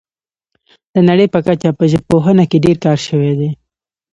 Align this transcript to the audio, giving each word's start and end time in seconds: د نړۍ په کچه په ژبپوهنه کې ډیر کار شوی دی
د 0.93 0.95
نړۍ 1.09 1.27
په 1.33 1.39
کچه 1.45 1.69
په 1.77 1.83
ژبپوهنه 1.91 2.43
کې 2.49 2.63
ډیر 2.65 2.77
کار 2.85 2.97
شوی 3.07 3.33
دی 3.39 3.49